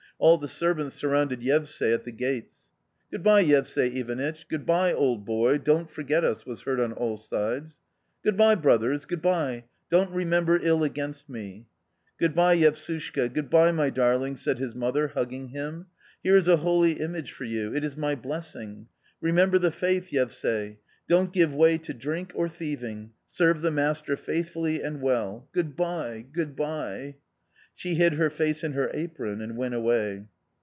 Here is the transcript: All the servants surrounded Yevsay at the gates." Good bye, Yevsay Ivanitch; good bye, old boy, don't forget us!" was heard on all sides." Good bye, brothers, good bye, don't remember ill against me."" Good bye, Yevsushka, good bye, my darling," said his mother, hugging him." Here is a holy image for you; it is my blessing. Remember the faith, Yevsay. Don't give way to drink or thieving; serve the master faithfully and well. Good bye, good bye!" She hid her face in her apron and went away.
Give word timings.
All 0.21 0.37
the 0.37 0.47
servants 0.47 0.93
surrounded 0.93 1.41
Yevsay 1.41 1.91
at 1.91 2.03
the 2.03 2.11
gates." 2.11 2.69
Good 3.11 3.23
bye, 3.23 3.43
Yevsay 3.43 3.95
Ivanitch; 3.95 4.47
good 4.47 4.67
bye, 4.67 4.93
old 4.93 5.25
boy, 5.25 5.57
don't 5.57 5.89
forget 5.89 6.23
us!" 6.23 6.45
was 6.45 6.61
heard 6.61 6.79
on 6.79 6.93
all 6.93 7.17
sides." 7.17 7.79
Good 8.23 8.37
bye, 8.37 8.53
brothers, 8.53 9.05
good 9.05 9.23
bye, 9.23 9.63
don't 9.89 10.11
remember 10.13 10.59
ill 10.61 10.83
against 10.83 11.27
me."" 11.27 11.65
Good 12.19 12.35
bye, 12.35 12.55
Yevsushka, 12.55 13.33
good 13.33 13.49
bye, 13.49 13.71
my 13.71 13.89
darling," 13.89 14.35
said 14.35 14.59
his 14.59 14.75
mother, 14.75 15.07
hugging 15.07 15.47
him." 15.47 15.87
Here 16.23 16.37
is 16.37 16.47
a 16.47 16.57
holy 16.57 16.99
image 16.99 17.31
for 17.31 17.45
you; 17.45 17.73
it 17.73 17.83
is 17.83 17.97
my 17.97 18.13
blessing. 18.13 18.89
Remember 19.21 19.57
the 19.57 19.71
faith, 19.71 20.09
Yevsay. 20.11 20.77
Don't 21.07 21.33
give 21.33 21.51
way 21.51 21.79
to 21.79 21.95
drink 21.95 22.31
or 22.35 22.47
thieving; 22.47 23.09
serve 23.25 23.63
the 23.63 23.71
master 23.71 24.15
faithfully 24.15 24.83
and 24.83 25.01
well. 25.01 25.47
Good 25.51 25.75
bye, 25.75 26.27
good 26.31 26.55
bye!" 26.55 27.15
She 27.81 27.95
hid 27.95 28.13
her 28.15 28.29
face 28.29 28.63
in 28.63 28.73
her 28.73 28.91
apron 28.93 29.41
and 29.41 29.57
went 29.57 29.73
away. 29.73 30.27